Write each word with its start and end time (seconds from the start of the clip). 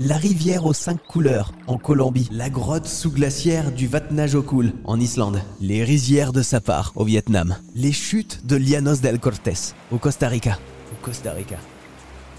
La 0.00 0.16
rivière 0.16 0.64
aux 0.64 0.72
cinq 0.72 1.02
couleurs 1.08 1.52
en 1.66 1.76
Colombie. 1.76 2.28
La 2.30 2.48
grotte 2.50 2.86
sous-glaciaire 2.86 3.72
du 3.72 3.88
Vatnajökull 3.88 4.72
en 4.84 5.00
Islande. 5.00 5.40
Les 5.60 5.82
rizières 5.82 6.32
de 6.32 6.40
Sapar 6.40 6.92
au 6.94 7.04
Vietnam. 7.04 7.56
Les 7.74 7.90
chutes 7.90 8.46
de 8.46 8.54
Llanos 8.54 9.00
del 9.00 9.18
Cortés 9.18 9.74
au 9.90 9.98
Costa 9.98 10.28
Rica. 10.28 10.56
Au 10.92 11.04
Costa 11.04 11.32
Rica. 11.32 11.56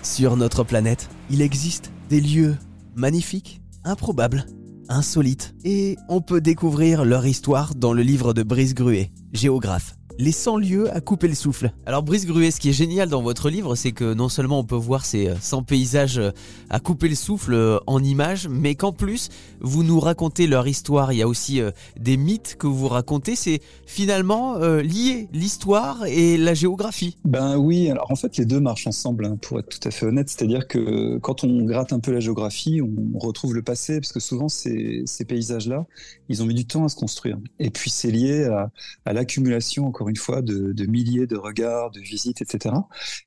Sur 0.04 0.38
notre 0.38 0.64
planète, 0.64 1.10
il 1.30 1.42
existe 1.42 1.92
des 2.08 2.22
lieux 2.22 2.56
magnifiques, 2.96 3.60
improbables, 3.83 4.46
insolites. 4.87 5.53
Et 5.65 5.97
on 6.07 6.21
peut 6.21 6.39
découvrir 6.39 7.03
leur 7.03 7.26
histoire 7.26 7.76
dans 7.76 7.91
le 7.91 8.03
livre 8.03 8.33
de 8.33 8.44
Brice 8.44 8.73
Gruet, 8.73 9.12
géographe 9.33 9.96
les 10.20 10.33
100 10.33 10.58
lieux 10.58 10.94
à 10.94 10.99
couper 10.99 11.29
le 11.29 11.33
souffle. 11.33 11.72
Alors 11.86 12.04
Brice 12.04 12.26
Gruet, 12.26 12.51
ce 12.51 12.60
qui 12.60 12.69
est 12.69 12.74
génial 12.74 13.08
dans 13.08 13.22
votre 13.22 13.49
livre, 13.49 13.76
c'est 13.76 13.94
que 13.94 14.13
non 14.13 14.28
seulement 14.28 14.60
on 14.60 14.65
peut 14.65 14.76
voir 14.76 15.06
ces 15.06 15.31
100 15.40 15.63
paysages 15.63 16.18
euh, 16.18 16.31
à 16.70 16.81
couper 16.81 17.08
le 17.08 17.16
souffle 17.16 17.54
euh, 17.54 17.80
en 17.88 18.04
images, 18.04 18.50
mais 18.50 18.76
qu'en 18.76 18.92
plus, 18.92 19.30
vous 19.62 19.82
nous 19.82 19.98
racontez 19.98 20.45
leur 20.45 20.68
histoire. 20.68 21.14
Il 21.14 21.20
y 21.20 21.22
a 21.22 21.28
aussi 21.28 21.62
euh, 21.62 21.72
des 21.98 22.18
mythes 22.18 22.58
que 22.59 22.68
vous 22.68 22.90
racontez. 22.90 23.38
C'est 23.38 23.62
finalement 23.86 24.58
lié, 24.59 25.30
l'histoire 25.32 26.05
et 26.05 26.38
la 26.38 26.54
géographie. 26.54 27.17
Ben 27.23 27.58
oui, 27.58 27.90
alors 27.90 28.12
en 28.12 28.16
fait, 28.16 28.36
les 28.36 28.45
deux 28.45 28.59
marchent 28.59 28.88
ensemble, 28.88 29.26
hein, 29.26 29.38
pour 29.42 29.59
être 29.59 29.70
tout 29.70 29.88
à 29.88 29.92
fait 29.92 30.06
honnête. 30.06 30.30
C'est-à-dire 30.30 30.67
que 30.67 31.17
quand 31.20 31.45
on 31.45 31.64
gratte 31.64 31.94
un 31.94 32.00
peu 32.00 32.12
la 32.12 32.20
géographie, 32.20 32.81
on 32.81 33.17
retrouve 33.17 33.56
le 33.56 33.62
passé, 33.62 34.02
parce 34.02 34.12
que 34.12 34.20
souvent, 34.20 34.50
ces, 34.50 35.06
paysages-là, 35.26 35.86
ils 36.28 36.44
ont 36.44 36.45
mis 36.45 36.56
du 36.56 36.66
temps 36.66 36.84
à 36.84 36.90
se 36.90 36.98
construire. 36.98 37.38
Et 37.59 37.70
puis, 37.70 37.90
c'est 37.90 38.12
lié 38.12 38.45
à, 38.45 38.70
à 39.06 39.14
l'accumulation, 39.14 39.88
encore 39.88 40.09
une 40.09 40.18
fois, 40.18 40.41
de, 40.41 40.86
milliers 40.86 41.27
de 41.27 41.38
regards, 41.38 41.91
de 41.91 41.99
visites, 41.99 42.41
etc. 42.41 42.76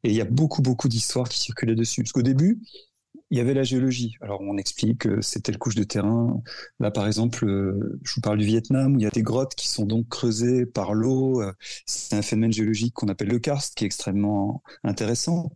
Et 0.05 0.11
il 0.11 0.17
y 0.17 0.21
a 0.21 0.25
beaucoup, 0.25 0.63
beaucoup 0.63 0.89
d'histoires 0.89 1.29
qui 1.29 1.39
circulaient 1.39 1.75
dessus. 1.75 2.03
Parce 2.03 2.13
qu'au 2.13 2.23
début, 2.23 2.61
il 3.31 3.39
y 3.39 3.41
avait 3.41 3.55
la 3.55 3.65
géologie. 3.65 4.17
Alors 4.21 4.43
on 4.43 4.59
explique 4.59 4.99
que 5.01 5.23
c'était 5.23 5.53
le 5.53 5.59
couche 5.59 5.75
de 5.75 5.85
terrain. 5.85 6.43
Là 6.81 6.91
par 6.91 7.07
exemple, 7.07 7.47
euh, 7.47 7.99
je 8.03 8.15
vous 8.15 8.21
parle 8.21 8.39
du 8.39 8.45
Vietnam 8.45 8.95
où 8.95 8.99
il 8.99 9.05
y 9.05 9.07
a 9.07 9.11
des 9.11 9.23
grottes 9.23 9.55
qui 9.55 9.69
sont 9.69 9.87
donc 9.87 10.09
creusées 10.09 10.67
par 10.67 10.93
l'eau. 10.93 11.41
Euh, 11.41 11.53
c'est 11.87 12.15
un 12.15 12.21
phénomène 12.21 12.53
géologique 12.53 12.93
qu'on 12.93 13.09
appelle 13.09 13.29
le 13.29 13.39
karst 13.39 13.75
qui 13.75 13.85
est 13.85 13.87
extrêmement 13.87 14.63
intéressant. 14.85 15.51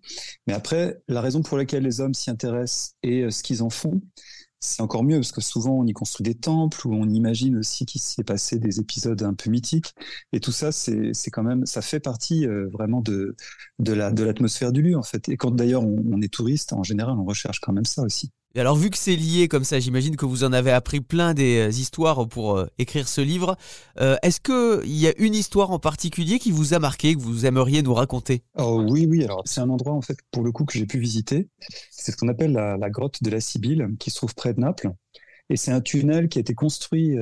Mais 0.47 0.55
après, 0.55 1.03
la 1.06 1.20
raison 1.20 1.42
pour 1.42 1.58
laquelle 1.58 1.83
les 1.83 2.01
hommes 2.01 2.14
s'y 2.14 2.31
intéressent 2.31 2.97
et 3.03 3.25
euh, 3.25 3.31
ce 3.31 3.42
qu'ils 3.42 3.62
en 3.62 3.69
font, 3.69 4.01
c'est 4.67 4.83
encore 4.83 5.05
mieux 5.05 5.17
parce 5.17 5.33
que 5.33 5.41
souvent 5.41 5.72
on 5.78 5.86
y 5.86 5.92
construit 5.92 6.25
des 6.25 6.34
temples 6.34 6.86
ou 6.86 6.95
on 6.95 7.09
imagine 7.09 7.56
aussi 7.56 7.86
qu'il 7.86 8.00
s'y 8.00 8.20
est 8.20 8.25
passé 8.25 8.59
des 8.59 8.81
épisodes 8.81 9.23
un 9.23 9.34
peu 9.34 9.50
mythiques. 9.50 9.95
Et 10.33 10.41
tout 10.41 10.53
ça 10.53 10.73
c'est 10.73 11.12
quand 11.31 11.42
même 11.42 11.64
ça 11.67 11.83
fait 11.83 12.00
partie 12.00 12.47
euh, 12.47 12.69
vraiment 12.73 13.00
de 13.00 13.36
de 13.78 13.92
la 13.92 14.11
de 14.11 14.25
l'atmosphère 14.25 14.73
du 14.73 14.83
lieu 14.83 14.97
en 14.97 15.03
fait. 15.03 15.28
Et 15.28 15.36
quand 15.36 15.53
d'ailleurs 15.53 15.84
on, 15.84 16.20
est 16.23 16.33
touriste 16.33 16.73
en 16.73 16.83
général 16.83 17.17
on 17.19 17.25
recherche 17.25 17.61
quand 17.61 17.73
même 17.73 17.84
ça 17.84 18.03
aussi 18.03 18.33
alors, 18.61 18.77
vu 18.77 18.91
que 18.91 18.97
c'est 18.97 19.17
lié 19.17 19.49
comme 19.49 19.65
ça, 19.65 19.79
j'imagine 19.81 20.17
que 20.17 20.25
vous 20.25 20.45
en 20.45 20.53
avez 20.53 20.73
appris 20.73 21.01
plein 21.01 21.35
des 21.35 21.59
euh, 21.59 21.69
histoires 21.69 22.27
pour 22.27 22.57
euh, 22.57 22.67
écrire 22.79 23.07
ce 23.09 23.21
livre. 23.21 23.57
Euh, 24.01 24.17
est-ce 24.23 24.41
qu'il 24.41 24.97
y 24.97 25.07
a 25.07 25.13
une 25.19 25.35
histoire 25.35 25.71
en 25.71 25.79
particulier 25.79 26.39
qui 26.39 26.51
vous 26.51 26.73
a 26.73 26.79
marqué, 26.79 27.15
que 27.15 27.21
vous 27.21 27.45
aimeriez 27.45 27.83
nous 27.83 27.95
raconter? 27.95 28.43
Oh, 28.57 28.83
Oui, 28.89 29.07
oui. 29.07 29.25
Alors, 29.25 29.43
c'est 29.45 29.61
un 29.61 29.69
endroit, 29.69 29.93
en 29.93 30.01
fait, 30.01 30.17
pour 30.31 30.43
le 30.43 30.53
coup, 30.53 30.65
que 30.65 30.73
j'ai 30.79 30.87
pu 30.87 30.98
visiter. 30.98 31.48
C'est 31.91 32.13
ce 32.13 32.17
qu'on 32.17 32.29
appelle 32.29 32.53
la, 32.53 32.91
grotte 32.91 33.23
de 33.23 33.31
la 33.31 33.41
Sibylle, 33.41 33.89
qui 33.98 34.11
se 34.11 34.17
trouve 34.17 34.35
près 34.35 34.55
de 34.55 34.61
Naples. 34.61 34.91
Et 35.51 35.57
c'est 35.57 35.73
un 35.73 35.81
tunnel 35.81 36.29
qui 36.29 36.39
a 36.39 36.41
été 36.41 36.55
construit 36.55 37.17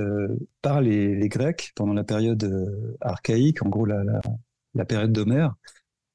par 0.63 0.81
les, 0.81 1.29
Grecs 1.29 1.73
pendant 1.75 1.93
la 1.93 2.05
période 2.05 2.49
archaïque, 3.01 3.65
en 3.65 3.69
gros 3.69 3.87
la 3.87 4.85
période 4.87 5.13
d'Homère. 5.13 5.55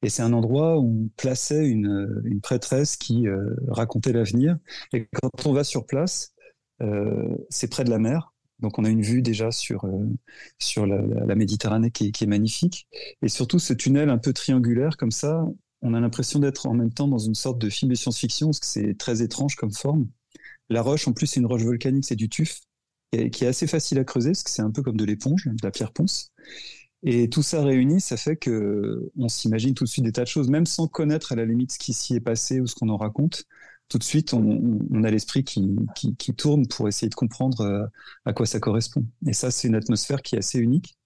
Et 0.02 0.10
c'est 0.10 0.22
un 0.22 0.34
endroit 0.34 0.80
où 0.80 1.06
on 1.06 1.10
plaçait 1.18 1.68
une, 1.68 2.22
une 2.24 2.42
prêtresse 2.42 2.96
qui 2.96 3.28
euh, 3.28 3.56
racontait 3.68 4.14
l'avenir. 4.14 4.58
Et 4.94 5.08
quand 5.14 5.46
on 5.46 5.54
va 5.54 5.64
sur 5.64 5.86
place, 5.86 6.34
euh, 6.82 7.36
c'est 7.50 7.70
près 7.70 7.84
de 7.84 7.90
la 7.90 8.00
mer. 8.00 8.34
Donc 8.60 8.78
on 8.78 8.86
a 8.86 8.90
une 8.90 9.02
vue 9.02 9.22
déjà 9.22 9.52
sur, 9.52 9.86
euh, 9.86 10.06
sur 10.58 10.86
la, 10.86 11.02
la, 11.02 11.36
Méditerranée 11.36 11.92
qui 11.92 12.08
est, 12.08 12.12
qui 12.12 12.24
est, 12.24 12.28
magnifique. 12.28 12.88
Et 13.22 13.30
surtout 13.30 13.60
ce 13.60 13.74
tunnel 13.74 14.10
un 14.10 14.18
peu 14.18 14.34
triangulaire 14.34 14.98
comme 14.98 15.12
ça, 15.12 15.46
on 15.82 15.94
a 15.94 16.00
l'impression 16.00 16.40
d'être 16.40 16.66
en 16.66 16.74
même 16.74 16.92
temps 16.94 17.08
dans 17.08 17.20
une 17.20 17.36
sorte 17.36 17.58
de 17.60 17.70
film 17.70 17.92
de 17.92 17.96
science-fiction 17.96 18.48
parce 18.48 18.60
que 18.60 18.68
c'est 18.68 18.98
très 18.98 19.22
étrange 19.22 19.56
comme 19.56 19.72
forme. 19.72 20.08
La 20.70 20.82
roche, 20.82 21.08
en 21.08 21.14
plus, 21.14 21.28
c'est 21.28 21.40
une 21.40 21.46
roche 21.46 21.64
volcanique, 21.64 22.06
c'est 22.06 22.16
du 22.16 22.30
tuf, 22.30 22.60
qui 23.12 23.44
est 23.44 23.48
assez 23.48 23.66
facile 23.66 23.98
à 23.98 24.04
creuser 24.04 24.32
parce 24.32 24.44
que 24.44 24.52
c'est 24.52 24.62
un 24.62 24.72
peu 24.72 24.84
comme 24.84 24.98
de 24.98 25.06
l'éponge, 25.06 25.46
de 25.46 25.58
la 25.64 25.72
pierre 25.72 25.92
ponce. 25.92 26.32
Et 27.04 27.30
tout 27.30 27.44
ça 27.44 27.64
réuni, 27.64 28.02
ça 28.02 28.18
fait 28.18 28.36
que 28.36 29.10
on 29.18 29.30
s'imagine 29.30 29.74
tout 29.74 29.86
de 29.86 29.90
suite 29.90 30.04
des 30.04 30.12
tas 30.12 30.24
de 30.24 30.28
choses, 30.28 30.50
même 30.50 30.66
sans 30.66 30.88
connaître 30.88 31.32
à 31.32 31.36
la 31.36 31.46
limite 31.46 31.72
ce 31.72 31.80
qui 31.80 31.94
s'y 31.94 32.16
est 32.16 32.20
passé 32.20 32.60
ou 32.60 32.68
ce 32.68 32.76
qu'on 32.76 32.90
en 32.90 32.98
raconte. 32.98 33.46
Tout 33.88 33.98
de 33.98 34.04
suite, 34.04 34.34
on, 34.34 35.04
a 35.04 35.10
l'esprit 35.10 35.44
qui, 35.44 35.76
qui, 35.96 36.16
qui, 36.16 36.36
tourne 36.36 36.68
pour 36.68 36.88
essayer 36.88 37.10
de 37.10 37.16
comprendre 37.16 37.62
euh, 37.62 37.86
à 38.26 38.34
quoi 38.34 38.46
ça 38.46 38.60
correspond. 38.60 39.06
Et 39.26 39.34
ça, 39.34 39.50
c'est 39.50 39.68
une 39.68 39.76
atmosphère 39.76 40.22
qui 40.22 40.36
est 40.36 40.40
assez 40.40 40.60
unique 40.60 40.99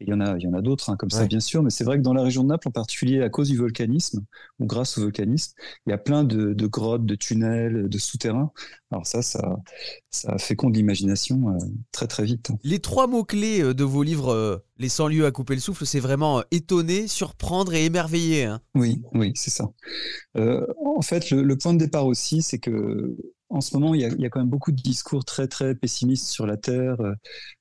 il 0.00 0.08
y 0.08 0.12
en 0.12 0.20
a, 0.20 0.36
il 0.36 0.42
y 0.42 0.46
en 0.46 0.52
a 0.52 0.62
d'autres 0.62 0.90
hein, 0.90 0.96
comme 0.96 1.10
ça, 1.10 1.26
bien 1.26 1.40
sûr, 1.40 1.62
mais 1.62 1.70
c'est 1.70 1.82
vrai 1.82 1.98
que 1.98 2.02
dans 2.02 2.12
la 2.12 2.22
région 2.22 2.44
de 2.44 2.48
Naples, 2.48 2.68
en 2.68 2.70
particulier 2.70 3.20
à 3.22 3.28
cause 3.30 3.48
du 3.48 3.56
volcanisme, 3.56 4.24
ou 4.60 4.66
grâce 4.66 4.96
au 4.96 5.02
volcanisme, 5.02 5.54
il 5.86 5.90
y 5.90 5.92
a 5.92 5.98
plein 5.98 6.22
de, 6.22 6.66
grottes, 6.66 7.04
de 7.04 7.16
tunnels, 7.16 7.88
de 7.88 7.98
souterrains. 7.98 8.52
Alors 8.90 9.06
ça, 9.06 9.22
ça, 9.22 9.56
ça 10.10 10.38
féconde 10.38 10.76
l'imagination 10.76 11.50
euh, 11.50 11.58
très 11.90 12.06
très 12.06 12.24
vite. 12.24 12.50
Les 12.62 12.78
trois 12.78 13.06
mots-clés 13.06 13.60
euh, 13.62 13.74
de 13.74 13.84
vos 13.84 14.02
livres, 14.02 14.32
euh, 14.32 14.58
Les 14.78 14.88
100 14.88 15.08
lieux 15.08 15.26
à 15.26 15.32
couper 15.32 15.54
le 15.54 15.60
souffle, 15.60 15.84
c'est 15.84 16.00
vraiment 16.00 16.44
étonner, 16.52 17.08
surprendre 17.08 17.74
et 17.74 17.84
émerveiller. 17.84 18.44
Hein. 18.44 18.60
Oui, 18.76 19.02
oui, 19.14 19.32
c'est 19.34 19.50
ça. 19.50 19.68
en 20.36 21.02
fait, 21.02 21.30
le, 21.30 21.56
point 21.56 21.74
de 21.74 21.78
départ 21.78 22.06
aussi, 22.06 22.42
c'est 22.42 22.58
que 22.58 23.16
en 23.50 23.60
ce 23.60 23.74
moment, 23.76 23.94
il 23.94 24.00
y, 24.00 24.04
a, 24.04 24.30
quand 24.30 24.40
même 24.40 24.48
beaucoup 24.48 24.72
de 24.72 24.80
discours 24.82 25.24
très 25.24 25.48
très 25.48 25.74
pessimistes 25.74 26.26
sur 26.26 26.46
la 26.46 26.56
Terre, 26.56 26.96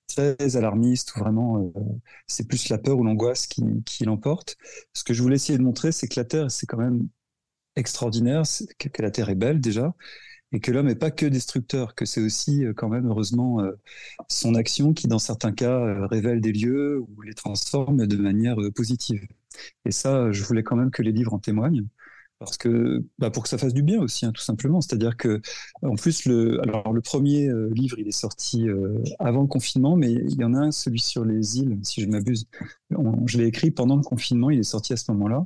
très 0.08 0.58
alarmistes, 0.58 1.16
où 1.16 1.20
vraiment 1.20 1.72
euh, 1.76 1.82
c'est 2.28 2.48
plus 2.48 2.70
la 2.70 2.78
peur 2.78 2.98
ou 2.98 3.04
l'angoisse 3.04 3.48
qui, 3.48 3.64
l'emporte. 4.06 4.58
Ce 4.94 5.04
que 5.04 5.14
je 5.14 5.22
voulais 5.22 5.36
essayer 5.36 5.58
de 5.58 5.64
montrer, 5.64 5.92
c'est 5.92 6.08
que 6.08 6.20
la 6.20 6.26
Terre, 6.26 6.52
c'est 6.52 6.66
quand 6.66 6.78
même 6.78 7.08
extraordinaire, 7.76 8.44
que, 8.80 9.02
la 9.02 9.12
Terre 9.12 9.30
est 9.30 9.36
belle 9.36 9.62
déjà, 9.62 9.94
et 10.52 10.60
que 10.60 10.72
l'homme 10.72 10.88
n'est 10.88 10.96
pas 10.96 11.12
que 11.12 11.26
destructeur, 11.26 11.96
que 11.96 12.06
c'est 12.06 12.22
aussi 12.22 12.66
euh, 12.66 12.74
quand 12.74 12.90
même 12.90 13.08
heureusement 13.08 13.62
euh, 13.62 13.74
son 14.30 14.56
action 14.56 14.94
qui, 14.94 15.08
dans 15.08 15.20
certains 15.20 15.52
cas, 15.54 16.08
révèle 16.08 16.42
des 16.42 16.54
lieux 16.54 17.00
ou 17.00 17.22
les 17.22 17.34
transforme 17.34 18.08
de 18.08 18.18
manière 18.18 18.58
positive. 18.76 19.28
Et 19.86 19.92
ça, 19.92 20.32
je 20.32 20.44
voulais 20.44 20.64
quand 20.64 20.76
même 20.76 20.92
que 20.92 21.02
les 21.02 21.12
livres 21.12 21.34
en 21.34 21.40
témoignent 21.40 21.86
parce 22.40 22.58
que 22.58 23.04
bah 23.18 23.32
pour 23.32 23.44
que 23.44 23.50
ça 23.50 23.58
fasse 23.58 23.74
du 23.74 23.84
bien 23.84 24.00
aussi, 24.00 24.26
hein, 24.26 24.32
tout 24.32 24.42
simplement. 24.42 24.82
C'est-à-dire 24.82 25.18
que, 25.18 25.42
en 25.82 25.96
plus, 25.96 26.26
le, 26.26 26.62
alors 26.62 26.94
le 26.94 27.02
premier 27.02 27.48
euh, 27.48 27.70
livre, 27.74 27.98
il 28.00 28.08
est 28.08 28.12
sorti 28.12 28.68
euh, 28.68 28.98
avant 29.20 29.42
le 29.42 29.48
confinement, 29.48 29.96
mais 29.96 30.12
il 30.12 30.40
y 30.40 30.44
en 30.44 30.54
a 30.54 30.60
un, 30.60 30.72
celui 30.72 31.00
sur 31.00 31.26
les 31.26 31.58
îles, 31.58 31.80
si 31.84 32.02
je 32.02 32.08
m'abuse. 32.08 32.48
Je 33.26 33.38
l'ai 33.38 33.48
écrit 33.48 33.72
pendant 33.72 33.96
le 33.96 34.04
confinement, 34.04 34.50
il 34.50 34.60
est 34.60 34.64
sorti 34.64 34.94
à 34.94 34.98
ce 34.98 35.12
moment-là. 35.12 35.46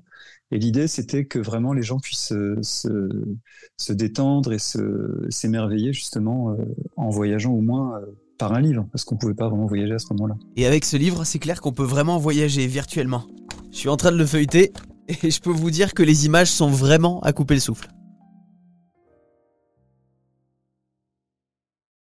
Et 0.51 0.59
l'idée, 0.59 0.87
c'était 0.87 1.25
que 1.25 1.39
vraiment 1.39 1.73
les 1.73 1.83
gens 1.83 1.99
puissent 1.99 2.33
euh, 2.33 2.57
se, 2.61 3.93
détendre 3.93 4.53
et 4.53 4.59
s'émerveiller 5.29 5.93
justement 5.93 6.55
en 6.97 7.09
voyageant 7.09 7.51
au 7.51 7.61
moins 7.61 8.01
par 8.37 8.53
un 8.53 8.61
livre, 8.61 8.87
parce 8.91 9.05
qu'on 9.05 9.17
pouvait 9.17 9.33
pas 9.33 9.49
vraiment 9.49 9.67
voyager 9.67 9.93
à 9.93 9.99
ce 9.99 10.07
moment-là. 10.13 10.35
Et 10.55 10.65
avec 10.65 10.83
ce 10.83 10.97
livre, 10.97 11.23
c'est 11.25 11.39
clair 11.39 11.61
qu'on 11.61 11.73
peut 11.73 11.83
vraiment 11.83 12.17
voyager 12.17 12.67
virtuellement. 12.67 13.27
Je 13.71 13.77
suis 13.77 13.89
en 13.89 13.97
train 13.97 14.11
de 14.11 14.17
le 14.17 14.25
feuilleter 14.25 14.73
et 15.23 15.31
je 15.31 15.39
peux 15.39 15.51
vous 15.51 15.71
dire 15.71 15.93
que 15.93 16.03
les 16.03 16.25
images 16.25 16.51
sont 16.51 16.69
vraiment 16.69 17.19
à 17.21 17.33
couper 17.33 17.55
le 17.55 17.59
souffle. 17.59 17.89